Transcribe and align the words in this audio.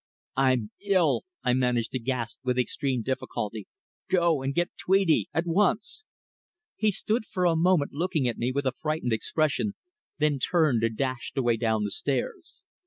"I'm 0.35 0.71
ill," 0.83 1.25
I 1.43 1.53
managed 1.53 1.91
to 1.91 1.99
gasp 1.99 2.39
with 2.43 2.57
extreme 2.57 3.03
difficulty. 3.03 3.67
"Go 4.09 4.41
and 4.41 4.55
get 4.55 4.75
Tweedie 4.75 5.29
at 5.31 5.45
once!" 5.45 6.05
He 6.75 6.89
stood 6.89 7.23
for 7.23 7.45
a 7.45 7.55
moment 7.55 7.91
looking 7.93 8.27
at 8.27 8.39
me 8.39 8.51
with 8.51 8.65
a 8.65 8.71
frightened 8.75 9.13
expression, 9.13 9.75
then 10.17 10.39
turned 10.39 10.83
and 10.83 10.97
dashed 10.97 11.37
away 11.37 11.55
down 11.55 11.83
the 11.83 11.91
stairs. 11.91 12.63